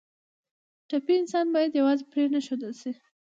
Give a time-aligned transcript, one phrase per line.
[0.89, 2.91] ټپي انسان باید یوازې پرېنښودل شي.